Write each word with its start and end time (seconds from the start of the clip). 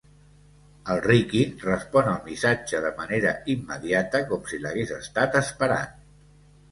El 0.93 0.99
Riqui 1.05 1.41
respon 1.65 2.07
al 2.13 2.23
missatge 2.29 2.79
de 2.85 2.91
manera 3.01 3.33
immediata, 3.55 4.23
com 4.31 4.49
si 4.53 4.59
l'hagués 4.65 4.95
estat 4.97 5.39
esperant. 5.41 5.93